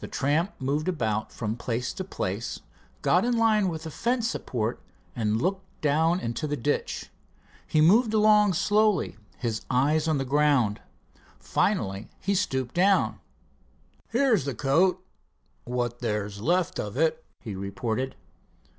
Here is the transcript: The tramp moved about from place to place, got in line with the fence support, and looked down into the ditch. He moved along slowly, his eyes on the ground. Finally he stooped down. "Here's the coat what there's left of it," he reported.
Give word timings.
The 0.00 0.06
tramp 0.06 0.52
moved 0.58 0.86
about 0.86 1.32
from 1.32 1.56
place 1.56 1.94
to 1.94 2.04
place, 2.04 2.60
got 3.00 3.24
in 3.24 3.38
line 3.38 3.68
with 3.70 3.84
the 3.84 3.90
fence 3.90 4.28
support, 4.28 4.82
and 5.14 5.40
looked 5.40 5.64
down 5.80 6.20
into 6.20 6.46
the 6.46 6.58
ditch. 6.58 7.08
He 7.66 7.80
moved 7.80 8.12
along 8.12 8.52
slowly, 8.52 9.16
his 9.38 9.62
eyes 9.70 10.08
on 10.08 10.18
the 10.18 10.26
ground. 10.26 10.82
Finally 11.40 12.10
he 12.20 12.34
stooped 12.34 12.74
down. 12.74 13.18
"Here's 14.10 14.44
the 14.44 14.54
coat 14.54 15.02
what 15.64 16.00
there's 16.00 16.42
left 16.42 16.78
of 16.78 16.98
it," 16.98 17.24
he 17.40 17.54
reported. 17.54 18.14